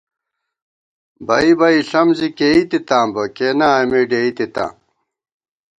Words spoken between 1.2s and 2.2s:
بئ بئ ݪم